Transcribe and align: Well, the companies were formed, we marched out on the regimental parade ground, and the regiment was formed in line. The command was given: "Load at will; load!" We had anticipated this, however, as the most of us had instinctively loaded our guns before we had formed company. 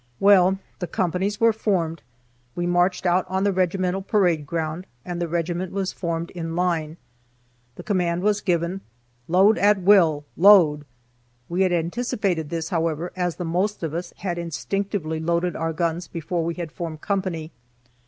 Well, 0.19 0.57
the 0.79 0.87
companies 0.87 1.39
were 1.39 1.53
formed, 1.53 2.01
we 2.55 2.65
marched 2.65 3.05
out 3.05 3.23
on 3.29 3.43
the 3.43 3.53
regimental 3.53 4.01
parade 4.01 4.47
ground, 4.47 4.87
and 5.05 5.21
the 5.21 5.27
regiment 5.27 5.71
was 5.71 5.93
formed 5.93 6.31
in 6.31 6.55
line. 6.55 6.97
The 7.75 7.83
command 7.83 8.23
was 8.23 8.41
given: 8.41 8.81
"Load 9.27 9.59
at 9.59 9.79
will; 9.79 10.25
load!" 10.35 10.85
We 11.49 11.61
had 11.61 11.71
anticipated 11.71 12.49
this, 12.49 12.69
however, 12.69 13.11
as 13.15 13.35
the 13.35 13.45
most 13.45 13.83
of 13.83 13.93
us 13.93 14.11
had 14.17 14.39
instinctively 14.39 15.19
loaded 15.19 15.55
our 15.55 15.71
guns 15.71 16.07
before 16.07 16.43
we 16.43 16.55
had 16.55 16.71
formed 16.71 17.01
company. 17.01 17.51